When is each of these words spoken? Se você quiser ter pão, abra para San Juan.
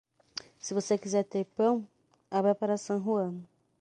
Se 0.59 0.73
você 0.73 0.97
quiser 0.97 1.23
ter 1.25 1.45
pão, 1.55 1.87
abra 2.31 2.55
para 2.55 2.75
San 2.75 2.99
Juan. 3.03 3.35